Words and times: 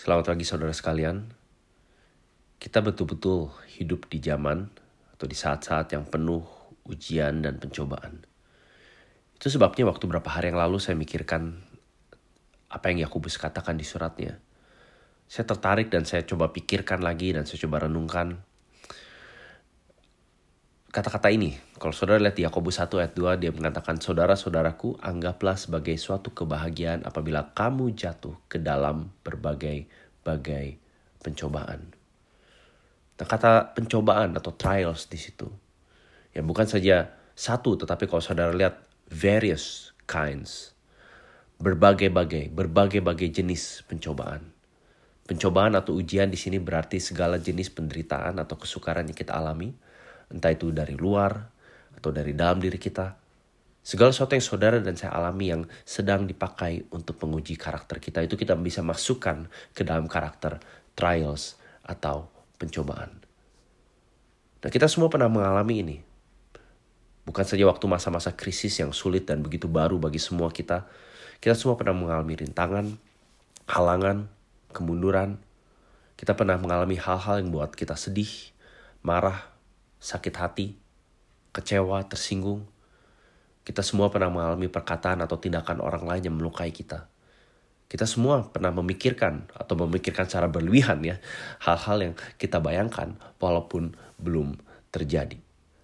Selamat 0.00 0.32
pagi 0.32 0.48
saudara 0.48 0.72
sekalian. 0.72 1.28
Kita 2.56 2.80
betul-betul 2.80 3.52
hidup 3.76 4.08
di 4.08 4.16
zaman 4.16 4.64
atau 5.12 5.28
di 5.28 5.36
saat-saat 5.36 5.92
yang 5.92 6.08
penuh 6.08 6.40
ujian 6.88 7.44
dan 7.44 7.60
pencobaan. 7.60 8.24
Itu 9.36 9.52
sebabnya 9.52 9.84
waktu 9.84 10.08
beberapa 10.08 10.32
hari 10.32 10.56
yang 10.56 10.56
lalu 10.56 10.80
saya 10.80 10.96
mikirkan 10.96 11.52
apa 12.72 12.88
yang 12.88 13.04
Yakobus 13.04 13.36
katakan 13.36 13.76
di 13.76 13.84
suratnya. 13.84 14.40
Saya 15.28 15.44
tertarik 15.44 15.92
dan 15.92 16.08
saya 16.08 16.24
coba 16.24 16.48
pikirkan 16.48 17.04
lagi 17.04 17.36
dan 17.36 17.44
saya 17.44 17.68
coba 17.68 17.84
renungkan 17.84 18.40
kata-kata 20.90 21.30
ini. 21.30 21.54
Kalau 21.78 21.94
saudara 21.94 22.18
lihat 22.18 22.34
di 22.34 22.42
Yakobus 22.42 22.82
1 22.82 22.90
ayat 22.98 23.14
2 23.14 23.38
dia 23.38 23.54
mengatakan 23.54 24.02
saudara-saudaraku 24.02 24.98
anggaplah 24.98 25.54
sebagai 25.54 25.94
suatu 25.94 26.34
kebahagiaan 26.34 27.06
apabila 27.06 27.54
kamu 27.54 27.94
jatuh 27.94 28.34
ke 28.50 28.58
dalam 28.58 29.14
berbagai-bagai 29.22 30.66
pencobaan. 31.22 31.80
Nah, 33.16 33.26
kata 33.28 33.76
pencobaan 33.76 34.34
atau 34.34 34.50
trials 34.56 35.06
di 35.06 35.20
situ 35.20 35.46
ya 36.32 36.40
bukan 36.40 36.64
saja 36.64 37.12
satu 37.36 37.76
tetapi 37.76 38.08
kalau 38.08 38.24
saudara 38.24 38.48
lihat 38.54 38.80
various 39.12 39.92
kinds 40.08 40.72
berbagai-bagai 41.60 42.50
berbagai-bagai 42.50 43.28
jenis 43.30 43.84
pencobaan. 43.86 44.42
Pencobaan 45.28 45.78
atau 45.78 45.94
ujian 45.94 46.26
di 46.26 46.34
sini 46.34 46.58
berarti 46.58 46.98
segala 46.98 47.38
jenis 47.38 47.70
penderitaan 47.70 48.42
atau 48.42 48.58
kesukaran 48.58 49.06
yang 49.06 49.14
kita 49.14 49.36
alami 49.38 49.70
entah 50.30 50.54
itu 50.54 50.70
dari 50.70 50.94
luar 50.94 51.36
atau 51.98 52.10
dari 52.14 52.32
dalam 52.32 52.62
diri 52.62 52.78
kita. 52.78 53.18
Segala 53.80 54.12
sesuatu 54.12 54.36
yang 54.36 54.44
saudara 54.44 54.76
dan 54.78 54.94
saya 54.94 55.16
alami 55.16 55.50
yang 55.50 55.62
sedang 55.82 56.28
dipakai 56.28 56.86
untuk 56.92 57.16
menguji 57.24 57.56
karakter 57.56 57.98
kita 57.98 58.22
itu 58.22 58.36
kita 58.36 58.54
bisa 58.54 58.84
masukkan 58.84 59.48
ke 59.72 59.82
dalam 59.82 60.06
karakter 60.06 60.60
trials 60.94 61.56
atau 61.82 62.28
pencobaan. 62.60 63.10
Nah 64.60 64.70
kita 64.70 64.86
semua 64.86 65.08
pernah 65.08 65.32
mengalami 65.32 65.74
ini. 65.80 65.96
Bukan 67.24 67.44
saja 67.44 67.64
waktu 67.64 67.84
masa-masa 67.88 68.32
krisis 68.36 68.76
yang 68.80 68.92
sulit 68.92 69.24
dan 69.24 69.40
begitu 69.40 69.64
baru 69.64 69.96
bagi 69.96 70.20
semua 70.20 70.52
kita. 70.52 70.84
Kita 71.40 71.56
semua 71.56 71.80
pernah 71.80 71.96
mengalami 71.96 72.36
rintangan, 72.36 72.86
halangan, 73.64 74.28
kemunduran. 74.76 75.40
Kita 76.20 76.36
pernah 76.36 76.60
mengalami 76.60 77.00
hal-hal 77.00 77.40
yang 77.40 77.48
buat 77.48 77.72
kita 77.72 77.96
sedih, 77.96 78.28
marah, 79.00 79.49
sakit 80.00 80.34
hati, 80.40 80.74
kecewa, 81.52 82.02
tersinggung. 82.08 82.64
Kita 83.60 83.84
semua 83.84 84.08
pernah 84.08 84.32
mengalami 84.32 84.66
perkataan 84.66 85.20
atau 85.20 85.36
tindakan 85.36 85.84
orang 85.84 86.08
lain 86.08 86.32
yang 86.32 86.36
melukai 86.40 86.72
kita. 86.72 87.06
Kita 87.90 88.06
semua 88.06 88.46
pernah 88.48 88.72
memikirkan 88.72 89.50
atau 89.52 89.74
memikirkan 89.84 90.24
secara 90.24 90.46
berlebihan 90.46 91.02
ya 91.02 91.18
hal-hal 91.62 91.98
yang 92.00 92.14
kita 92.38 92.62
bayangkan 92.62 93.18
walaupun 93.42 93.98
belum 94.16 94.56
terjadi. 94.94 95.36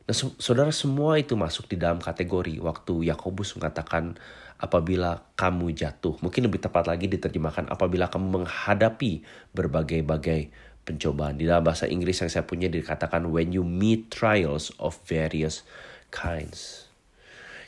Nah, 0.06 0.14
saudara 0.14 0.70
semua 0.70 1.18
itu 1.18 1.34
masuk 1.34 1.66
di 1.66 1.74
dalam 1.74 1.98
kategori 1.98 2.62
waktu 2.62 3.10
Yakobus 3.10 3.58
mengatakan 3.58 4.14
apabila 4.54 5.26
kamu 5.34 5.74
jatuh. 5.74 6.14
Mungkin 6.22 6.46
lebih 6.46 6.62
tepat 6.62 6.86
lagi 6.86 7.10
diterjemahkan 7.10 7.66
apabila 7.68 8.06
kamu 8.06 8.42
menghadapi 8.42 9.26
berbagai-bagai 9.50 10.54
pencobaan. 10.86 11.34
Di 11.34 11.50
dalam 11.50 11.66
bahasa 11.66 11.90
Inggris 11.90 12.22
yang 12.22 12.30
saya 12.30 12.46
punya 12.46 12.70
dikatakan 12.70 13.26
when 13.34 13.50
you 13.50 13.66
meet 13.66 14.08
trials 14.08 14.70
of 14.78 14.94
various 15.04 15.66
kinds. 16.14 16.86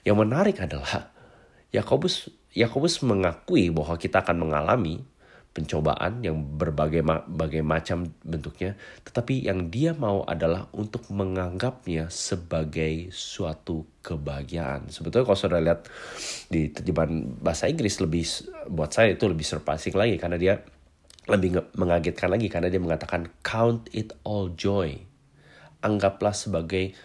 Yang 0.06 0.16
menarik 0.22 0.56
adalah 0.62 1.10
Yakobus 1.74 2.30
Yakobus 2.56 3.04
mengakui 3.04 3.68
bahwa 3.68 3.98
kita 4.00 4.24
akan 4.24 4.48
mengalami 4.48 5.04
pencobaan 5.52 6.22
yang 6.22 6.38
berbagai 6.38 7.02
bagai 7.26 7.66
macam 7.66 8.06
bentuknya, 8.22 8.78
tetapi 9.02 9.50
yang 9.50 9.74
dia 9.74 9.90
mau 9.90 10.22
adalah 10.22 10.70
untuk 10.70 11.10
menganggapnya 11.10 12.06
sebagai 12.14 13.10
suatu 13.10 13.82
kebahagiaan. 14.06 14.86
Sebetulnya 14.86 15.26
kalau 15.26 15.38
saudara 15.38 15.66
lihat 15.66 15.90
di 16.46 16.70
terjemahan 16.70 17.42
bahasa 17.42 17.66
Inggris 17.66 17.98
lebih 17.98 18.22
buat 18.70 18.94
saya 18.94 19.18
itu 19.18 19.26
lebih 19.26 19.42
surprising 19.42 19.98
lagi 19.98 20.14
karena 20.14 20.38
dia 20.38 20.54
lebih 21.28 21.60
mengagetkan 21.76 22.32
lagi 22.32 22.48
karena 22.48 22.72
dia 22.72 22.80
mengatakan 22.80 23.28
count 23.44 23.86
it 23.92 24.16
all 24.24 24.48
joy. 24.56 24.96
Anggaplah 25.84 26.34
sebagai 26.34 26.96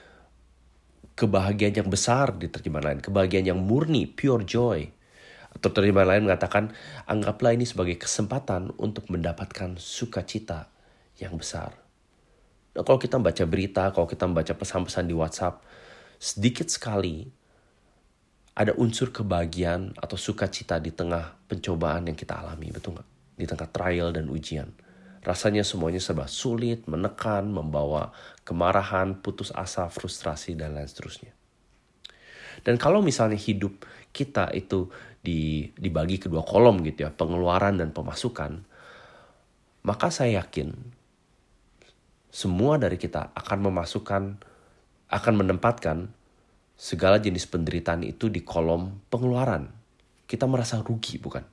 kebahagiaan 1.14 1.86
yang 1.86 1.90
besar 1.92 2.34
di 2.34 2.50
terjemahan 2.50 2.96
lain, 2.96 3.00
kebahagiaan 3.04 3.54
yang 3.54 3.60
murni, 3.62 4.10
pure 4.10 4.48
joy. 4.48 4.90
Atau 5.54 5.70
terjemahan 5.70 6.18
lain 6.18 6.24
mengatakan 6.26 6.74
anggaplah 7.06 7.54
ini 7.54 7.68
sebagai 7.70 8.02
kesempatan 8.02 8.74
untuk 8.82 9.06
mendapatkan 9.14 9.78
sukacita 9.78 10.72
yang 11.22 11.38
besar. 11.38 11.78
Nah, 12.74 12.82
kalau 12.82 12.98
kita 12.98 13.22
membaca 13.22 13.46
berita, 13.46 13.94
kalau 13.94 14.10
kita 14.10 14.26
membaca 14.26 14.54
pesan-pesan 14.58 15.06
di 15.06 15.14
WhatsApp, 15.14 15.62
sedikit 16.18 16.66
sekali 16.74 17.30
ada 18.58 18.74
unsur 18.82 19.14
kebahagiaan 19.14 19.94
atau 19.94 20.18
sukacita 20.18 20.82
di 20.82 20.90
tengah 20.90 21.38
pencobaan 21.46 22.10
yang 22.10 22.18
kita 22.18 22.42
alami, 22.42 22.74
betul 22.74 22.98
nggak? 22.98 23.13
Di 23.34 23.46
tengah 23.50 23.70
trial 23.70 24.14
dan 24.14 24.30
ujian. 24.30 24.70
Rasanya 25.24 25.64
semuanya 25.64 26.04
serba 26.04 26.28
sulit, 26.28 26.84
menekan, 26.86 27.48
membawa 27.48 28.12
kemarahan, 28.44 29.24
putus 29.24 29.56
asa, 29.56 29.88
frustrasi, 29.88 30.60
dan 30.60 30.76
lain 30.76 30.88
seterusnya. 30.88 31.32
Dan 32.62 32.76
kalau 32.76 33.00
misalnya 33.00 33.40
hidup 33.40 33.88
kita 34.12 34.52
itu 34.52 34.92
dibagi 35.24 36.20
kedua 36.20 36.44
kolom 36.44 36.84
gitu 36.84 37.08
ya, 37.08 37.12
pengeluaran 37.16 37.80
dan 37.80 37.96
pemasukan, 37.96 38.68
maka 39.88 40.08
saya 40.12 40.44
yakin 40.44 40.76
semua 42.34 42.76
dari 42.76 43.00
kita 43.00 43.32
akan 43.32 43.60
memasukkan, 43.72 44.24
akan 45.08 45.34
menempatkan 45.40 46.12
segala 46.76 47.22
jenis 47.22 47.48
penderitaan 47.48 48.04
itu 48.04 48.28
di 48.28 48.44
kolom 48.44 49.06
pengeluaran. 49.08 49.72
Kita 50.28 50.50
merasa 50.50 50.84
rugi 50.84 51.22
bukan? 51.22 51.46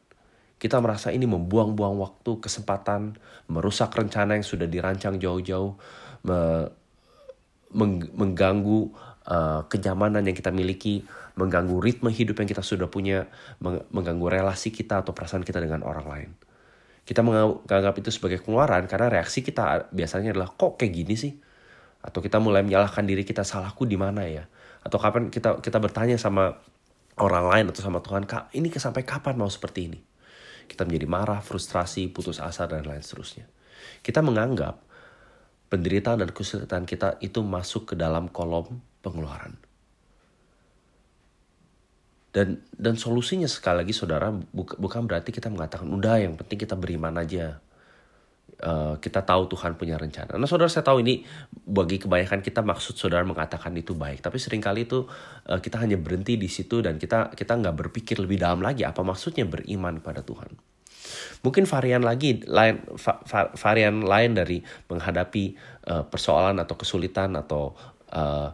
Kita 0.60 0.76
merasa 0.76 1.08
ini 1.08 1.24
membuang-buang 1.24 1.96
waktu, 1.96 2.36
kesempatan, 2.36 3.16
merusak 3.48 3.96
rencana 3.96 4.36
yang 4.36 4.44
sudah 4.44 4.68
dirancang 4.68 5.16
jauh-jauh, 5.16 5.72
me 6.28 6.68
mengganggu 7.72 8.90
uh, 9.30 9.62
kenyamanan 9.70 10.26
yang 10.26 10.34
kita 10.34 10.50
miliki, 10.50 11.06
mengganggu 11.38 11.78
ritme 11.78 12.10
hidup 12.10 12.42
yang 12.42 12.50
kita 12.50 12.66
sudah 12.66 12.90
punya, 12.90 13.30
mengganggu 13.62 14.26
relasi 14.26 14.74
kita 14.74 15.06
atau 15.06 15.14
perasaan 15.14 15.46
kita 15.46 15.62
dengan 15.62 15.86
orang 15.86 16.06
lain. 16.10 16.30
Kita 17.06 17.22
menganggap 17.22 17.94
itu 18.02 18.10
sebagai 18.10 18.42
pengeluaran 18.42 18.90
karena 18.90 19.06
reaksi 19.06 19.46
kita 19.46 19.86
biasanya 19.94 20.34
adalah 20.34 20.50
kok 20.50 20.82
kayak 20.82 20.92
gini 20.92 21.14
sih? 21.14 21.32
Atau 22.02 22.20
kita 22.20 22.42
mulai 22.42 22.66
menyalahkan 22.66 23.06
diri 23.06 23.22
kita 23.22 23.46
salahku 23.46 23.86
di 23.86 23.94
mana 23.94 24.26
ya? 24.26 24.44
Atau 24.82 24.98
kapan 24.98 25.30
kita 25.30 25.62
kita 25.62 25.78
bertanya 25.78 26.18
sama 26.18 26.58
orang 27.22 27.46
lain 27.48 27.64
atau 27.70 27.82
sama 27.86 28.02
Tuhan, 28.02 28.26
Kak, 28.26 28.50
ini 28.58 28.66
sampai 28.74 29.06
kapan 29.06 29.38
mau 29.38 29.48
seperti 29.48 29.80
ini? 29.86 30.09
Kita 30.70 30.86
menjadi 30.86 31.10
marah, 31.10 31.42
frustrasi, 31.42 32.06
putus 32.14 32.38
asa, 32.38 32.70
dan 32.70 32.86
lain 32.86 33.02
seterusnya. 33.02 33.50
Kita 34.06 34.22
menganggap 34.22 34.78
penderitaan 35.66 36.22
dan 36.22 36.30
kesulitan 36.30 36.86
kita 36.86 37.18
itu 37.18 37.42
masuk 37.42 37.90
ke 37.90 37.94
dalam 37.98 38.30
kolom 38.30 38.78
pengeluaran. 39.02 39.58
Dan 42.30 42.62
dan 42.78 42.94
solusinya 42.94 43.50
sekali 43.50 43.82
lagi 43.82 43.90
saudara 43.90 44.30
bukan 44.54 45.02
berarti 45.10 45.34
kita 45.34 45.50
mengatakan 45.50 45.90
udah 45.90 46.22
yang 46.22 46.38
penting 46.38 46.62
kita 46.62 46.78
beriman 46.78 47.18
aja. 47.18 47.58
Uh, 48.60 49.00
kita 49.00 49.24
tahu 49.24 49.48
Tuhan 49.48 49.80
punya 49.80 49.96
rencana. 49.96 50.36
Nah 50.36 50.44
saudara 50.44 50.68
saya 50.68 50.84
tahu 50.84 51.00
ini 51.00 51.24
bagi 51.64 51.96
kebanyakan 51.96 52.44
kita 52.44 52.60
maksud 52.60 52.92
saudara 52.92 53.24
mengatakan 53.24 53.72
itu 53.72 53.96
baik. 53.96 54.20
Tapi 54.20 54.36
sering 54.36 54.60
kali 54.60 54.84
itu 54.84 55.08
uh, 55.48 55.60
kita 55.64 55.80
hanya 55.80 55.96
berhenti 55.96 56.36
di 56.36 56.44
situ 56.44 56.84
dan 56.84 57.00
kita 57.00 57.32
kita 57.32 57.56
nggak 57.56 57.72
berpikir 57.72 58.20
lebih 58.20 58.36
dalam 58.36 58.60
lagi 58.60 58.84
apa 58.84 59.00
maksudnya 59.00 59.48
beriman 59.48 60.04
pada 60.04 60.20
Tuhan. 60.20 60.52
Mungkin 61.40 61.64
varian 61.64 62.04
lagi 62.04 62.44
lain 62.44 62.84
va, 63.00 63.24
va, 63.24 63.40
varian 63.56 64.04
lain 64.04 64.36
dari 64.36 64.60
menghadapi 64.92 65.44
uh, 65.88 66.04
persoalan 66.04 66.60
atau 66.60 66.76
kesulitan 66.76 67.32
atau 67.40 67.72
uh, 68.12 68.52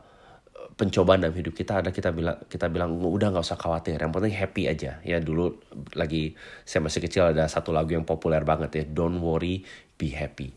pencobaan 0.76 1.24
dalam 1.24 1.32
hidup 1.32 1.56
kita 1.56 1.80
ada 1.80 1.88
kita 1.88 2.12
bilang 2.12 2.36
kita 2.52 2.68
bilang 2.68 3.00
udah 3.00 3.32
nggak 3.32 3.44
usah 3.48 3.56
khawatir 3.56 3.96
yang 3.96 4.12
penting 4.12 4.36
happy 4.36 4.68
aja 4.68 5.00
ya 5.00 5.16
dulu 5.24 5.56
lagi 5.96 6.36
saya 6.68 6.84
masih 6.84 7.00
kecil 7.00 7.32
ada 7.32 7.48
satu 7.48 7.72
lagu 7.72 7.96
yang 7.96 8.04
populer 8.04 8.44
banget 8.44 8.70
ya 8.76 8.84
don't 8.84 9.24
worry 9.24 9.64
be 9.96 10.12
happy 10.12 10.52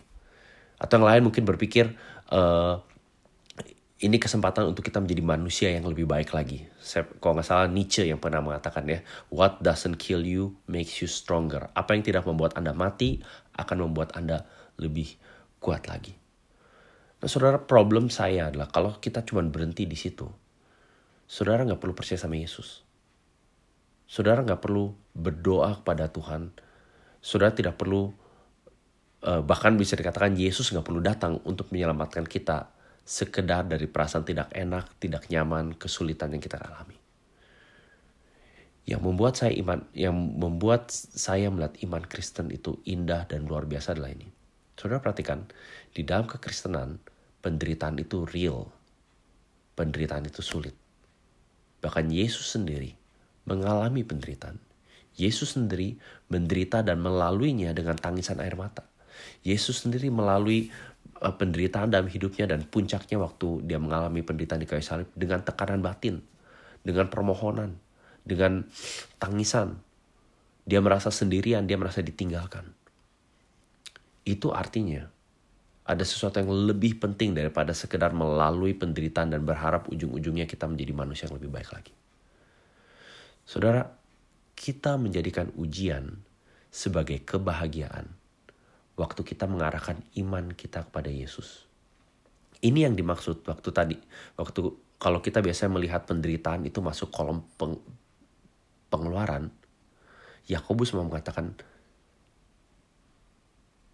atau 0.75 0.99
yang 0.99 1.07
lain 1.07 1.21
mungkin 1.31 1.47
berpikir 1.47 1.95
uh, 2.35 2.83
ini 3.99 4.15
kesempatan 4.15 4.63
untuk 4.71 4.87
kita 4.87 5.03
menjadi 5.03 5.23
manusia 5.23 5.67
yang 5.75 5.83
lebih 5.83 6.07
baik 6.07 6.31
lagi. 6.31 6.63
Saya, 6.79 7.03
kalau 7.19 7.35
nggak 7.35 7.47
salah 7.47 7.67
Nietzsche 7.67 8.07
yang 8.07 8.15
pernah 8.15 8.39
mengatakan 8.39 8.87
ya, 8.87 9.03
what 9.27 9.59
doesn't 9.59 9.99
kill 9.99 10.23
you 10.23 10.55
makes 10.71 11.03
you 11.03 11.07
stronger. 11.11 11.67
Apa 11.75 11.99
yang 11.99 12.03
tidak 12.07 12.23
membuat 12.23 12.55
Anda 12.55 12.71
mati 12.71 13.19
akan 13.59 13.91
membuat 13.91 14.15
Anda 14.15 14.47
lebih 14.79 15.19
kuat 15.59 15.91
lagi. 15.91 16.18
Nah 17.19 17.27
saudara 17.27 17.59
problem 17.59 18.07
saya 18.07 18.47
adalah 18.47 18.71
kalau 18.71 18.95
kita 18.95 19.27
cuma 19.27 19.43
berhenti 19.43 19.83
di 19.83 19.99
situ, 19.99 20.27
saudara 21.27 21.67
nggak 21.67 21.79
perlu 21.83 21.91
percaya 21.91 22.15
sama 22.15 22.39
Yesus. 22.39 22.87
Saudara 24.09 24.41
nggak 24.41 24.63
perlu 24.63 24.95
berdoa 25.11 25.83
kepada 25.83 26.07
Tuhan. 26.09 26.55
Saudara 27.19 27.51
tidak 27.51 27.75
perlu 27.75 28.09
uh, 29.27 29.43
bahkan 29.43 29.75
bisa 29.75 29.99
dikatakan 29.99 30.39
Yesus 30.39 30.71
nggak 30.71 30.87
perlu 30.87 31.03
datang 31.03 31.43
untuk 31.43 31.69
menyelamatkan 31.75 32.23
kita 32.23 32.71
sekedar 33.03 33.67
dari 33.67 33.89
perasaan 33.89 34.23
tidak 34.23 34.53
enak, 34.55 34.95
tidak 35.01 35.27
nyaman, 35.27 35.75
kesulitan 35.75 36.31
yang 36.31 36.41
kita 36.41 36.61
alami. 36.61 36.95
Yang 38.87 39.01
membuat 39.01 39.33
saya 39.37 39.53
iman, 39.59 39.79
yang 39.91 40.15
membuat 40.15 40.89
saya 40.93 41.51
melihat 41.51 41.77
iman 41.83 42.03
Kristen 42.07 42.53
itu 42.53 42.79
indah 42.87 43.27
dan 43.27 43.45
luar 43.45 43.67
biasa 43.67 43.97
adalah 43.97 44.13
ini. 44.15 44.38
Saudara 44.79 45.03
perhatikan, 45.03 45.43
di 45.91 46.07
dalam 46.07 46.23
kekristenan, 46.23 47.03
penderitaan 47.43 47.99
itu 47.99 48.23
real. 48.23 48.71
Penderitaan 49.75 50.23
itu 50.23 50.39
sulit. 50.39 50.71
Bahkan 51.83 52.07
Yesus 52.07 52.55
sendiri 52.55 52.95
mengalami 53.43 54.07
penderitaan. 54.07 54.55
Yesus 55.19 55.59
sendiri 55.59 55.99
menderita 56.31 56.79
dan 56.79 57.03
melaluinya 57.03 57.75
dengan 57.75 57.99
tangisan 57.99 58.39
air 58.39 58.55
mata. 58.55 58.87
Yesus 59.43 59.83
sendiri 59.83 60.07
melalui 60.07 60.71
uh, 61.19 61.35
penderitaan 61.35 61.91
dalam 61.91 62.07
hidupnya 62.07 62.47
dan 62.47 62.63
puncaknya 62.63 63.19
waktu 63.19 63.67
dia 63.67 63.83
mengalami 63.83 64.23
penderitaan 64.23 64.63
di 64.63 64.67
kayu 64.69 64.79
salib 64.79 65.11
dengan 65.11 65.43
tekanan 65.43 65.83
batin, 65.83 66.23
dengan 66.87 67.11
permohonan, 67.11 67.75
dengan 68.23 68.63
tangisan. 69.19 69.75
Dia 70.63 70.79
merasa 70.79 71.11
sendirian, 71.11 71.67
dia 71.67 71.75
merasa 71.75 71.99
ditinggalkan. 71.99 72.78
Itu 74.29 74.53
artinya 74.53 75.09
ada 75.89 76.05
sesuatu 76.05 76.37
yang 76.37 76.53
lebih 76.69 77.01
penting 77.01 77.33
daripada 77.33 77.73
sekedar 77.73 78.13
melalui 78.13 78.77
penderitaan 78.77 79.33
dan 79.33 79.41
berharap 79.41 79.89
ujung-ujungnya 79.89 80.45
kita 80.45 80.69
menjadi 80.69 80.93
manusia 80.93 81.25
yang 81.25 81.41
lebih 81.41 81.49
baik 81.49 81.73
lagi. 81.73 81.93
Saudara, 83.41 83.89
kita 84.53 85.01
menjadikan 85.01 85.49
ujian 85.57 86.21
sebagai 86.69 87.25
kebahagiaan 87.25 88.05
waktu 88.93 89.21
kita 89.25 89.49
mengarahkan 89.49 89.97
iman 90.21 90.53
kita 90.53 90.85
kepada 90.85 91.09
Yesus. 91.09 91.65
Ini 92.61 92.85
yang 92.85 92.93
dimaksud 92.93 93.41
waktu 93.49 93.69
tadi, 93.73 93.97
waktu 94.37 94.69
kalau 95.01 95.25
kita 95.25 95.41
biasanya 95.41 95.73
melihat 95.73 96.05
penderitaan 96.05 96.69
itu 96.69 96.85
masuk 96.85 97.09
kolom 97.09 97.41
peng, 97.57 97.81
pengeluaran, 98.93 99.49
Yakobus 100.45 100.93
mau 100.93 101.07
mengatakan 101.07 101.57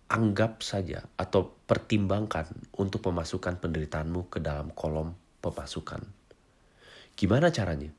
anggap 0.05 0.61
saja 0.61 1.01
atau 1.17 1.49
pertimbangkan 1.65 2.45
untuk 2.77 3.09
memasukkan 3.09 3.57
penderitaanmu 3.57 4.29
ke 4.29 4.37
dalam 4.37 4.69
kolom 4.71 5.17
pemasukan. 5.41 6.01
Gimana 7.17 7.49
caranya? 7.49 7.89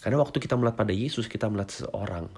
Karena 0.00 0.22
waktu 0.22 0.38
kita 0.40 0.56
melihat 0.56 0.78
pada 0.78 0.94
Yesus, 0.94 1.26
kita 1.28 1.50
melihat 1.50 1.72
seseorang 1.72 2.30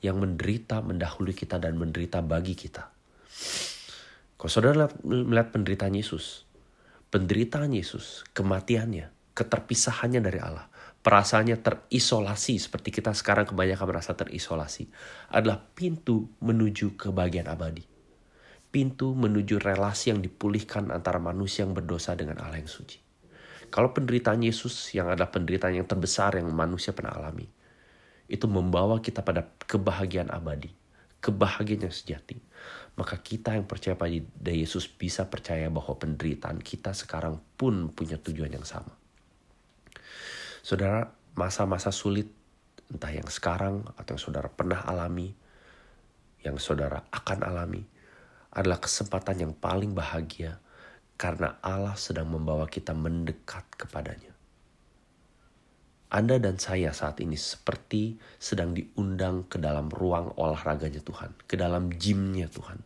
yang 0.00 0.22
menderita 0.22 0.78
mendahului 0.80 1.34
kita 1.34 1.58
dan 1.58 1.74
menderita 1.74 2.22
bagi 2.22 2.54
kita. 2.54 2.88
Kalau 4.38 4.50
saudara 4.52 4.86
melihat 5.02 5.50
penderitaan 5.50 5.98
Yesus, 5.98 6.46
penderitaan 7.10 7.74
Yesus, 7.74 8.22
kematiannya, 8.30 9.10
keterpisahannya 9.34 10.22
dari 10.22 10.38
Allah, 10.38 10.70
perasaannya 11.02 11.58
terisolasi 11.58 12.62
seperti 12.62 12.94
kita 12.94 13.10
sekarang 13.18 13.50
kebanyakan 13.50 13.86
merasa 13.90 14.14
terisolasi 14.14 14.86
adalah 15.34 15.58
pintu 15.58 16.30
menuju 16.38 16.94
kebahagiaan 16.94 17.50
abadi. 17.50 17.97
Pintu 18.68 19.16
menuju 19.16 19.56
relasi 19.56 20.12
yang 20.12 20.20
dipulihkan 20.20 20.92
antara 20.92 21.16
manusia 21.16 21.64
yang 21.64 21.72
berdosa 21.72 22.12
dengan 22.12 22.36
Allah 22.44 22.60
yang 22.60 22.68
suci. 22.68 23.00
Kalau 23.68 23.92
penderitaan 23.92 24.40
Yesus 24.44 24.92
yang 24.96 25.12
adalah 25.12 25.28
penderitaan 25.28 25.76
yang 25.76 25.88
terbesar 25.88 26.40
yang 26.40 26.48
manusia 26.52 26.96
pernah 26.96 27.16
alami, 27.16 27.48
itu 28.28 28.44
membawa 28.44 29.00
kita 29.00 29.24
pada 29.24 29.44
kebahagiaan 29.44 30.28
abadi, 30.28 30.68
kebahagiaan 31.20 31.88
yang 31.88 31.96
sejati. 31.96 32.36
Maka 32.96 33.20
kita 33.20 33.56
yang 33.56 33.64
percaya 33.64 33.96
pada 33.96 34.52
Yesus 34.52 34.84
bisa 34.88 35.28
percaya 35.28 35.70
bahwa 35.72 35.96
penderitaan 35.96 36.60
kita 36.60 36.92
sekarang 36.92 37.40
pun 37.56 37.88
punya 37.92 38.20
tujuan 38.20 38.52
yang 38.52 38.66
sama. 38.68 38.92
Saudara, 40.60 41.08
masa-masa 41.38 41.94
sulit, 41.94 42.28
entah 42.90 43.12
yang 43.12 43.28
sekarang 43.30 43.86
atau 43.96 44.16
yang 44.16 44.22
saudara 44.22 44.48
pernah 44.50 44.82
alami, 44.84 45.32
yang 46.42 46.58
saudara 46.58 47.06
akan 47.14 47.46
alami, 47.46 47.86
adalah 48.58 48.82
kesempatan 48.82 49.46
yang 49.46 49.52
paling 49.54 49.94
bahagia 49.94 50.58
karena 51.14 51.62
Allah 51.62 51.94
sedang 51.94 52.26
membawa 52.26 52.66
kita 52.66 52.90
mendekat 52.90 53.62
kepadanya. 53.78 54.34
Anda 56.08 56.40
dan 56.40 56.56
saya 56.56 56.90
saat 56.90 57.20
ini 57.20 57.36
seperti 57.36 58.16
sedang 58.40 58.72
diundang 58.72 59.44
ke 59.46 59.60
dalam 59.60 59.92
ruang 59.92 60.32
olahraganya 60.40 61.04
Tuhan, 61.04 61.36
ke 61.44 61.54
dalam 61.54 61.92
gymnya 61.92 62.48
Tuhan. 62.48 62.80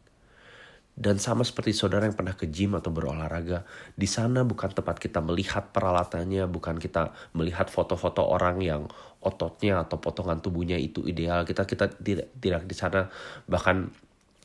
Dan 0.92 1.16
sama 1.16 1.40
seperti 1.40 1.72
saudara 1.72 2.04
yang 2.04 2.18
pernah 2.18 2.36
ke 2.36 2.50
gym 2.52 2.76
atau 2.76 2.92
berolahraga, 2.92 3.64
di 3.96 4.04
sana 4.04 4.44
bukan 4.44 4.76
tempat 4.76 5.00
kita 5.00 5.24
melihat 5.24 5.72
peralatannya, 5.72 6.44
bukan 6.52 6.76
kita 6.76 7.16
melihat 7.32 7.72
foto-foto 7.72 8.28
orang 8.28 8.60
yang 8.60 8.90
ototnya 9.24 9.86
atau 9.88 9.96
potongan 10.02 10.44
tubuhnya 10.44 10.76
itu 10.76 11.00
ideal. 11.08 11.48
Kita 11.48 11.64
kita 11.64 11.96
tidak 11.96 12.28
tidak 12.36 12.68
di 12.68 12.76
sana 12.76 13.08
bahkan 13.48 13.88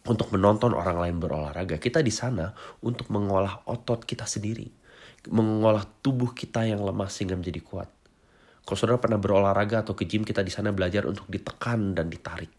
untuk 0.08 0.32
menonton 0.34 0.74
orang 0.74 0.98
lain 0.98 1.18
berolahraga. 1.20 1.78
Kita 1.78 2.00
di 2.00 2.12
sana 2.12 2.56
untuk 2.82 3.12
mengolah 3.12 3.68
otot 3.68 4.08
kita 4.08 4.24
sendiri, 4.24 4.68
mengolah 5.30 5.84
tubuh 6.02 6.32
kita 6.32 6.64
yang 6.66 6.82
lemah 6.82 7.12
sehingga 7.12 7.36
menjadi 7.36 7.60
kuat. 7.60 7.90
Kalau 8.64 8.76
saudara 8.76 9.00
pernah 9.00 9.20
berolahraga 9.20 9.84
atau 9.84 9.96
ke 9.96 10.04
gym, 10.04 10.28
kita 10.28 10.44
di 10.44 10.52
sana 10.52 10.76
belajar 10.76 11.08
untuk 11.08 11.28
ditekan 11.32 11.96
dan 11.96 12.12
ditarik 12.12 12.52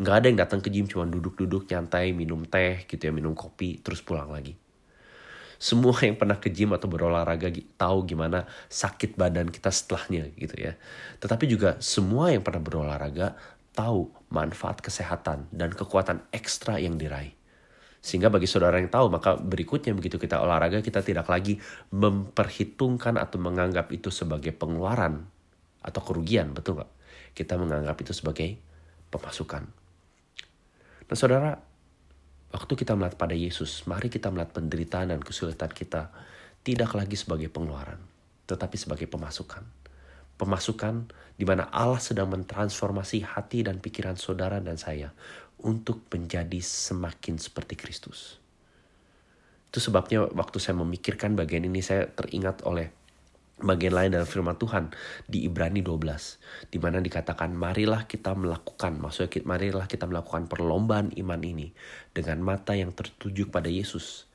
nggak 0.00 0.14
ada 0.16 0.26
yang 0.32 0.38
datang 0.40 0.60
ke 0.64 0.72
gym 0.72 0.88
cuma 0.88 1.04
duduk-duduk 1.04 1.68
nyantai 1.68 2.16
minum 2.16 2.40
teh 2.48 2.88
gitu 2.88 3.10
ya 3.10 3.12
minum 3.12 3.36
kopi 3.36 3.84
terus 3.84 4.00
pulang 4.00 4.32
lagi 4.32 4.56
semua 5.60 5.92
yang 6.00 6.16
pernah 6.16 6.40
ke 6.40 6.48
gym 6.48 6.72
atau 6.72 6.88
berolahraga 6.88 7.52
tahu 7.76 8.08
gimana 8.08 8.48
sakit 8.72 9.20
badan 9.20 9.52
kita 9.52 9.68
setelahnya 9.68 10.32
gitu 10.40 10.56
ya 10.56 10.72
tetapi 11.20 11.44
juga 11.44 11.76
semua 11.84 12.32
yang 12.32 12.40
pernah 12.40 12.64
berolahraga 12.64 13.36
tahu 13.74 14.10
manfaat 14.34 14.82
kesehatan 14.82 15.50
dan 15.54 15.70
kekuatan 15.70 16.26
ekstra 16.34 16.78
yang 16.82 16.98
diraih. 16.98 17.34
Sehingga 18.00 18.32
bagi 18.32 18.48
saudara 18.48 18.80
yang 18.80 18.88
tahu 18.88 19.12
maka 19.12 19.36
berikutnya 19.36 19.92
begitu 19.92 20.16
kita 20.16 20.40
olahraga 20.40 20.80
kita 20.80 21.04
tidak 21.04 21.28
lagi 21.28 21.60
memperhitungkan 21.92 23.20
atau 23.20 23.36
menganggap 23.36 23.92
itu 23.92 24.08
sebagai 24.08 24.56
pengeluaran 24.56 25.28
atau 25.84 26.00
kerugian 26.00 26.56
betul 26.56 26.80
nggak? 26.80 26.90
Kita 27.36 27.60
menganggap 27.60 27.96
itu 28.00 28.16
sebagai 28.16 28.56
pemasukan. 29.12 29.62
Nah 31.10 31.16
saudara, 31.18 31.58
waktu 32.54 32.72
kita 32.78 32.94
melihat 32.94 33.18
pada 33.18 33.34
Yesus, 33.34 33.84
mari 33.90 34.06
kita 34.06 34.30
melihat 34.30 34.54
penderitaan 34.54 35.10
dan 35.10 35.20
kesulitan 35.20 35.70
kita 35.70 36.14
tidak 36.62 36.94
lagi 36.94 37.16
sebagai 37.18 37.50
pengeluaran, 37.50 37.98
tetapi 38.46 38.76
sebagai 38.78 39.10
pemasukan. 39.10 39.79
Pemasukan 40.40 41.12
di 41.36 41.44
mana 41.44 41.68
Allah 41.68 42.00
sedang 42.00 42.32
mentransformasi 42.32 43.28
hati 43.28 43.60
dan 43.60 43.76
pikiran 43.76 44.16
saudara 44.16 44.56
dan 44.64 44.80
saya 44.80 45.12
untuk 45.60 46.08
menjadi 46.08 46.60
semakin 46.64 47.36
seperti 47.36 47.76
Kristus. 47.76 48.40
Itu 49.68 49.78
sebabnya 49.84 50.26
waktu 50.32 50.56
saya 50.56 50.80
memikirkan 50.80 51.36
bagian 51.36 51.68
ini 51.68 51.84
saya 51.84 52.08
teringat 52.08 52.64
oleh 52.64 52.88
bagian 53.60 53.92
lain 53.92 54.10
dalam 54.16 54.24
firman 54.24 54.56
Tuhan 54.56 54.88
di 55.28 55.44
Ibrani 55.44 55.84
12 55.84 56.72
di 56.72 56.80
mana 56.80 56.98
dikatakan 56.98 57.52
marilah 57.52 58.08
kita 58.08 58.32
melakukan 58.32 58.96
maksudnya 58.96 59.44
marilah 59.44 59.84
kita 59.84 60.08
melakukan 60.08 60.48
perlombaan 60.48 61.12
iman 61.20 61.40
ini 61.44 61.68
dengan 62.16 62.40
mata 62.40 62.72
yang 62.72 62.96
tertuju 62.96 63.52
pada 63.52 63.68
Yesus 63.68 64.26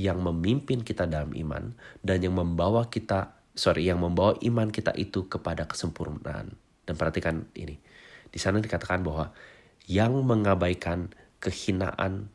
yang 0.00 0.24
memimpin 0.24 0.80
kita 0.80 1.04
dalam 1.04 1.36
iman 1.36 1.76
dan 2.00 2.24
yang 2.24 2.40
membawa 2.40 2.88
kita 2.88 3.36
sorry 3.60 3.92
yang 3.92 4.00
membawa 4.00 4.40
iman 4.40 4.72
kita 4.72 4.96
itu 4.96 5.28
kepada 5.28 5.68
kesempurnaan 5.68 6.56
dan 6.88 6.94
perhatikan 6.96 7.44
ini 7.52 7.76
di 8.32 8.38
sana 8.40 8.64
dikatakan 8.64 9.04
bahwa 9.04 9.36
yang 9.84 10.16
mengabaikan 10.24 11.12
kehinaan 11.44 12.32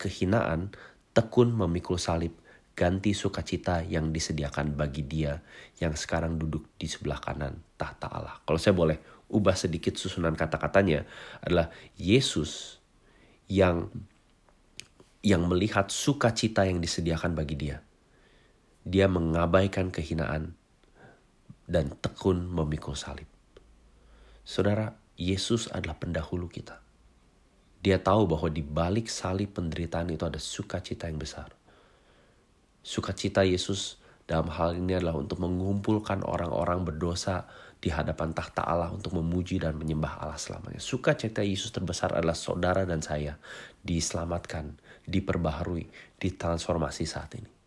kehinaan 0.00 0.72
tekun 1.12 1.52
memikul 1.52 2.00
salib 2.00 2.32
ganti 2.78 3.10
sukacita 3.10 3.82
yang 3.82 4.14
disediakan 4.14 4.78
bagi 4.78 5.02
dia 5.02 5.42
yang 5.82 5.98
sekarang 5.98 6.38
duduk 6.38 6.62
di 6.78 6.86
sebelah 6.86 7.18
kanan 7.18 7.58
tahta 7.74 8.06
Allah. 8.06 8.38
Kalau 8.46 8.54
saya 8.54 8.70
boleh 8.78 9.02
ubah 9.26 9.58
sedikit 9.58 9.98
susunan 9.98 10.38
kata-katanya 10.38 11.02
adalah 11.42 11.74
Yesus 11.98 12.78
yang 13.50 13.90
yang 15.26 15.42
melihat 15.50 15.90
sukacita 15.90 16.70
yang 16.70 16.78
disediakan 16.78 17.34
bagi 17.34 17.58
dia. 17.58 17.82
Dia 18.86 19.10
mengabaikan 19.10 19.90
kehinaan 19.90 20.54
dan 21.68 21.92
tekun 22.00 22.48
memikul 22.48 22.96
salib. 22.96 23.28
Saudara, 24.46 24.96
Yesus 25.18 25.68
adalah 25.68 26.00
pendahulu 26.00 26.48
kita. 26.48 26.80
Dia 27.78 28.00
tahu 28.00 28.26
bahwa 28.26 28.48
di 28.50 28.64
balik 28.64 29.06
salib 29.06 29.54
penderitaan 29.54 30.10
itu 30.10 30.24
ada 30.24 30.40
sukacita 30.40 31.06
yang 31.06 31.20
besar. 31.20 31.52
Sukacita 32.82 33.44
Yesus 33.44 34.00
dalam 34.24 34.48
hal 34.48 34.76
ini 34.76 34.96
adalah 34.96 35.20
untuk 35.20 35.40
mengumpulkan 35.40 36.24
orang-orang 36.24 36.86
berdosa 36.86 37.44
di 37.78 37.92
hadapan 37.92 38.34
tahta 38.34 38.66
Allah 38.66 38.90
untuk 38.90 39.14
memuji 39.14 39.62
dan 39.62 39.78
menyembah 39.78 40.18
Allah 40.24 40.40
selamanya. 40.40 40.82
Sukacita 40.82 41.44
Yesus 41.44 41.70
terbesar 41.70 42.16
adalah 42.16 42.34
saudara 42.34 42.82
dan 42.82 42.98
saya 43.04 43.38
diselamatkan, 43.84 44.74
diperbaharui, 45.06 45.86
ditransformasi 46.18 47.04
saat 47.06 47.36
ini. 47.38 47.57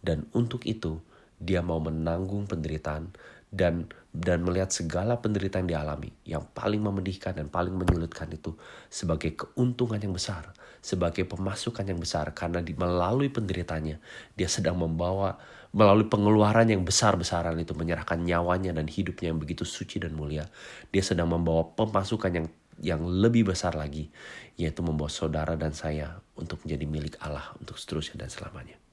Dan 0.00 0.28
untuk 0.32 0.64
itu, 0.64 1.00
dia 1.40 1.64
mau 1.64 1.80
menanggung 1.80 2.44
penderitaan 2.44 3.12
dan 3.50 3.90
dan 4.14 4.46
melihat 4.46 4.70
segala 4.70 5.18
penderitaan 5.18 5.66
yang 5.66 5.82
dialami 5.82 6.10
yang 6.22 6.44
paling 6.54 6.78
memedihkan 6.78 7.34
dan 7.34 7.50
paling 7.50 7.74
menyulitkan 7.74 8.30
itu 8.30 8.54
sebagai 8.86 9.34
keuntungan 9.34 9.98
yang 9.98 10.14
besar, 10.14 10.54
sebagai 10.78 11.26
pemasukan 11.26 11.82
yang 11.82 11.98
besar 11.98 12.30
karena 12.30 12.62
di 12.62 12.78
melalui 12.78 13.26
penderitaannya 13.26 13.98
dia 14.38 14.48
sedang 14.48 14.78
membawa 14.78 15.34
melalui 15.70 16.06
pengeluaran 16.06 16.66
yang 16.66 16.82
besar-besaran 16.82 17.54
itu 17.58 17.74
menyerahkan 17.74 18.18
nyawanya 18.18 18.74
dan 18.74 18.90
hidupnya 18.90 19.30
yang 19.30 19.38
begitu 19.38 19.62
suci 19.62 20.02
dan 20.02 20.14
mulia 20.14 20.46
dia 20.90 21.02
sedang 21.02 21.30
membawa 21.30 21.66
pemasukan 21.74 22.30
yang 22.30 22.46
yang 22.80 23.02
lebih 23.04 23.52
besar 23.52 23.76
lagi 23.76 24.08
yaitu 24.56 24.80
membawa 24.80 25.12
saudara 25.12 25.54
dan 25.54 25.76
saya 25.76 26.18
untuk 26.34 26.64
menjadi 26.64 26.84
milik 26.88 27.14
Allah 27.20 27.54
untuk 27.60 27.76
seterusnya 27.76 28.26
dan 28.26 28.32
selamanya. 28.32 28.89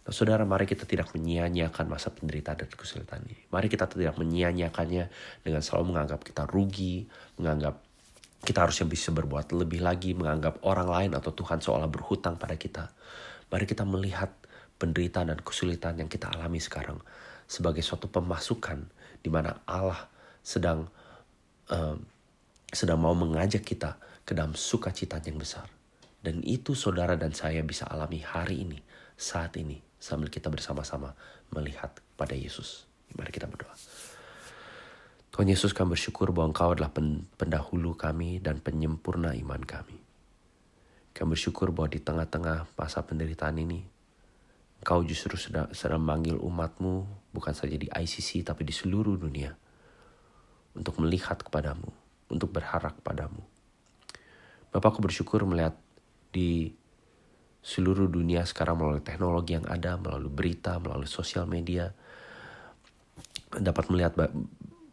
Nah, 0.00 0.12
saudara, 0.16 0.48
mari 0.48 0.64
kita 0.64 0.88
tidak 0.88 1.12
menyia-nyiakan 1.12 1.86
masa 1.86 2.08
penderitaan 2.10 2.64
dan 2.64 2.70
kesulitan 2.72 3.20
ini. 3.28 3.36
Mari 3.52 3.68
kita 3.68 3.84
tidak 3.84 4.16
menyia-nyiakannya 4.16 5.12
dengan 5.44 5.60
selalu 5.60 5.92
menganggap 5.92 6.24
kita 6.24 6.48
rugi, 6.48 7.04
menganggap 7.36 7.76
kita 8.40 8.64
harusnya 8.64 8.88
bisa 8.88 9.12
berbuat 9.12 9.52
lebih 9.52 9.84
lagi, 9.84 10.16
menganggap 10.16 10.64
orang 10.64 10.88
lain 10.88 11.10
atau 11.12 11.36
Tuhan 11.36 11.60
seolah 11.60 11.88
berhutang 11.92 12.40
pada 12.40 12.56
kita. 12.56 12.88
Mari 13.52 13.68
kita 13.68 13.84
melihat 13.84 14.32
penderitaan 14.80 15.28
dan 15.28 15.40
kesulitan 15.44 16.00
yang 16.00 16.08
kita 16.08 16.32
alami 16.32 16.56
sekarang 16.56 16.96
sebagai 17.44 17.84
suatu 17.84 18.08
pemasukan 18.08 18.88
di 19.20 19.28
mana 19.28 19.60
Allah 19.68 20.08
sedang 20.40 20.88
uh, 21.68 21.96
sedang 22.72 23.02
mau 23.02 23.12
mengajak 23.12 23.60
kita 23.60 24.00
ke 24.24 24.32
dalam 24.32 24.56
sukacita 24.56 25.20
yang 25.20 25.36
besar. 25.36 25.68
Dan 26.20 26.40
itu 26.46 26.72
saudara 26.72 27.16
dan 27.16 27.36
saya 27.36 27.60
bisa 27.60 27.88
alami 27.88 28.24
hari 28.24 28.64
ini, 28.64 28.78
saat 29.16 29.56
ini, 29.56 29.80
sambil 30.00 30.32
kita 30.32 30.48
bersama-sama 30.48 31.12
melihat 31.52 31.92
pada 32.16 32.32
Yesus. 32.32 32.88
Mari 33.14 33.30
kita 33.30 33.46
berdoa. 33.46 33.76
Tuhan 35.30 35.46
Yesus 35.46 35.70
kami 35.70 35.94
bersyukur 35.94 36.34
bahwa 36.34 36.50
Engkau 36.50 36.74
adalah 36.74 36.90
pendahulu 37.38 37.94
kami 37.94 38.42
dan 38.42 38.58
penyempurna 38.58 39.36
iman 39.38 39.62
kami. 39.62 40.00
Kami 41.14 41.28
bersyukur 41.36 41.70
bahwa 41.70 41.92
di 41.92 42.02
tengah-tengah 42.02 42.66
masa 42.74 43.04
penderitaan 43.06 43.60
ini, 43.60 43.84
Engkau 44.82 45.04
justru 45.04 45.36
sedang, 45.36 45.70
sedang 45.70 46.02
memanggil 46.02 46.40
umatmu 46.40 47.06
bukan 47.36 47.54
saja 47.54 47.76
di 47.76 47.86
ICC 47.86 48.42
tapi 48.42 48.64
di 48.64 48.74
seluruh 48.74 49.14
dunia 49.20 49.54
untuk 50.74 50.98
melihat 50.98 51.38
kepadamu, 51.38 51.92
untuk 52.32 52.50
berharap 52.50 52.98
kepadamu. 52.98 53.42
Bapak 54.70 54.96
aku 54.96 55.00
bersyukur 55.02 55.42
melihat 55.46 55.74
di 56.30 56.74
seluruh 57.60 58.08
dunia 58.08 58.48
sekarang 58.48 58.80
melalui 58.80 59.04
teknologi 59.04 59.56
yang 59.56 59.68
ada, 59.68 60.00
melalui 60.00 60.32
berita, 60.32 60.80
melalui 60.80 61.08
sosial 61.08 61.44
media, 61.44 61.92
dapat 63.52 63.92
melihat 63.92 64.16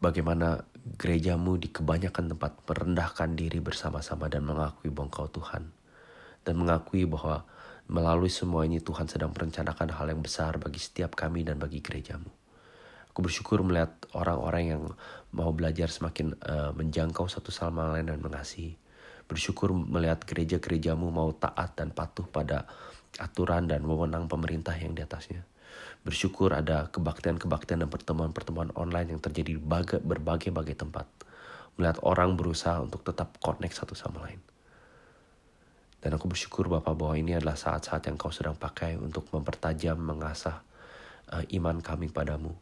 bagaimana 0.00 0.62
gerejamu 0.96 1.56
di 1.56 1.68
kebanyakan 1.72 2.36
tempat 2.36 2.52
merendahkan 2.64 3.30
diri 3.36 3.60
bersama-sama 3.60 4.28
dan 4.28 4.44
mengakui 4.44 4.92
bahwa 4.92 5.08
engkau 5.08 5.28
Tuhan. 5.32 5.72
Dan 6.44 6.54
mengakui 6.60 7.04
bahwa 7.04 7.44
melalui 7.88 8.32
semua 8.32 8.64
ini 8.68 8.80
Tuhan 8.80 9.08
sedang 9.08 9.32
merencanakan 9.32 9.92
hal 9.92 10.06
yang 10.12 10.20
besar 10.20 10.56
bagi 10.60 10.80
setiap 10.80 11.16
kami 11.16 11.44
dan 11.44 11.60
bagi 11.60 11.80
gerejamu. 11.80 12.28
Aku 13.12 13.24
bersyukur 13.24 13.64
melihat 13.64 13.96
orang-orang 14.14 14.64
yang 14.76 14.82
mau 15.34 15.50
belajar 15.52 15.90
semakin 15.90 16.36
uh, 16.44 16.70
menjangkau 16.76 17.26
satu 17.26 17.50
sama 17.50 17.96
lain 17.96 18.12
dan 18.12 18.20
mengasihi 18.22 18.87
Bersyukur 19.28 19.76
melihat 19.76 20.24
gereja-gerejamu 20.24 21.12
mau 21.12 21.28
taat 21.36 21.76
dan 21.76 21.92
patuh 21.92 22.24
pada 22.24 22.64
aturan 23.20 23.68
dan 23.68 23.84
wewenang 23.84 24.24
pemerintah 24.24 24.72
yang 24.80 24.96
di 24.96 25.04
atasnya. 25.04 25.44
Bersyukur 26.00 26.56
ada 26.56 26.88
kebaktian-kebaktian 26.88 27.84
dan 27.84 27.92
pertemuan-pertemuan 27.92 28.72
online 28.72 29.12
yang 29.12 29.20
terjadi 29.20 29.60
di 29.60 29.62
berbagai-bagai 30.00 30.80
tempat. 30.80 31.04
Melihat 31.76 32.00
orang 32.00 32.40
berusaha 32.40 32.80
untuk 32.80 33.04
tetap 33.04 33.36
connect 33.44 33.76
satu 33.76 33.92
sama 33.92 34.24
lain. 34.24 34.40
Dan 35.98 36.14
aku 36.14 36.30
bersyukur 36.30 36.70
Bapak 36.70 36.94
bahwa 36.94 37.18
ini 37.18 37.34
adalah 37.34 37.58
saat-saat 37.58 38.06
yang 38.06 38.16
kau 38.16 38.30
sedang 38.30 38.54
pakai 38.54 38.94
untuk 38.96 39.28
mempertajam, 39.34 39.98
mengasah 39.98 40.62
uh, 41.34 41.44
iman 41.58 41.82
kami 41.82 42.08
padamu. 42.08 42.54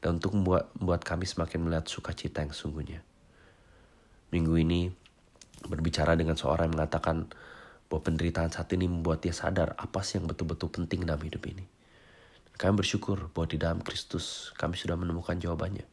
Dan 0.00 0.16
untuk 0.22 0.32
membuat, 0.32 0.70
membuat 0.78 1.02
kami 1.04 1.26
semakin 1.26 1.66
melihat 1.66 1.86
sukacita 1.90 2.40
yang 2.40 2.54
sungguhnya. 2.54 3.02
Minggu 4.30 4.54
ini 4.62 4.80
berbicara 5.66 6.16
dengan 6.16 6.38
seorang 6.38 6.70
yang 6.70 6.76
mengatakan 6.80 7.28
bahwa 7.90 8.02
penderitaan 8.06 8.54
saat 8.54 8.70
ini 8.72 8.86
membuat 8.86 9.26
dia 9.26 9.34
sadar 9.34 9.74
apa 9.74 10.00
sih 10.06 10.22
yang 10.22 10.30
betul-betul 10.30 10.70
penting 10.70 11.02
dalam 11.02 11.20
hidup 11.20 11.42
ini. 11.50 11.66
Kami 12.54 12.76
bersyukur 12.76 13.32
bahwa 13.32 13.48
di 13.48 13.58
dalam 13.58 13.80
Kristus 13.80 14.52
kami 14.60 14.76
sudah 14.76 14.94
menemukan 14.94 15.34
jawabannya. 15.40 15.88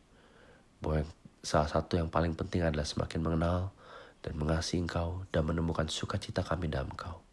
Bahwa 0.83 1.07
salah 1.39 1.71
satu 1.71 1.95
yang 1.95 2.11
paling 2.11 2.35
penting 2.35 2.67
adalah 2.67 2.83
semakin 2.83 3.23
mengenal 3.23 3.71
dan 4.19 4.35
mengasihi 4.35 4.83
Engkau 4.83 5.23
dan 5.31 5.47
menemukan 5.47 5.87
sukacita 5.87 6.43
kami 6.43 6.67
dalam 6.67 6.91
Engkau. 6.91 7.23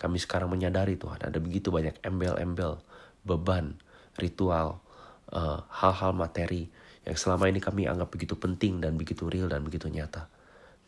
Kami 0.00 0.16
sekarang 0.16 0.48
menyadari 0.48 0.96
Tuhan 0.96 1.20
ada 1.20 1.36
begitu 1.36 1.68
banyak 1.68 2.00
embel-embel, 2.00 2.80
beban, 3.28 3.76
ritual, 4.16 4.80
eh, 5.28 5.60
hal-hal 5.68 6.16
uh, 6.16 6.16
materi 6.16 6.72
yang 7.04 7.18
selama 7.18 7.52
ini 7.52 7.60
kami 7.60 7.84
anggap 7.84 8.08
begitu 8.08 8.40
penting 8.40 8.80
dan 8.80 8.96
begitu 8.96 9.28
real 9.28 9.52
dan 9.52 9.60
begitu 9.60 9.92
nyata. 9.92 10.31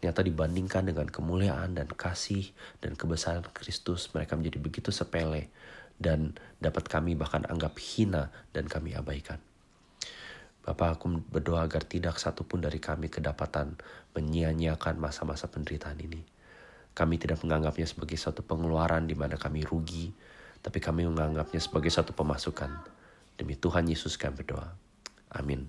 Ternyata 0.04 0.20
dibandingkan 0.20 0.84
dengan 0.84 1.08
kemuliaan 1.08 1.80
dan 1.80 1.88
kasih 1.88 2.52
dan 2.84 2.92
kebesaran 2.92 3.40
Kristus, 3.56 4.12
mereka 4.12 4.36
menjadi 4.36 4.60
begitu 4.60 4.92
sepele 4.92 5.48
dan 5.96 6.36
dapat 6.60 6.92
kami 6.92 7.16
bahkan 7.16 7.40
anggap 7.48 7.72
hina 7.80 8.28
dan 8.52 8.68
kami 8.68 8.92
abaikan. 8.92 9.40
Bapak 10.60 11.00
aku 11.00 11.24
berdoa 11.32 11.64
agar 11.64 11.88
tidak 11.88 12.20
satupun 12.20 12.60
dari 12.60 12.84
kami 12.84 13.08
kedapatan 13.08 13.80
menyia-nyiakan 14.12 15.00
masa-masa 15.00 15.48
penderitaan 15.48 15.96
ini. 15.96 16.20
Kami 16.92 17.16
tidak 17.16 17.40
menganggapnya 17.40 17.88
sebagai 17.88 18.20
satu 18.20 18.44
pengeluaran 18.44 19.08
di 19.08 19.16
mana 19.16 19.40
kami 19.40 19.64
rugi, 19.64 20.12
tapi 20.60 20.84
kami 20.84 21.08
menganggapnya 21.08 21.64
sebagai 21.64 21.88
satu 21.88 22.12
pemasukan. 22.12 22.68
Demi 23.40 23.56
Tuhan 23.56 23.88
Yesus 23.88 24.20
kami 24.20 24.36
berdoa. 24.44 24.68
Amin. 25.32 25.64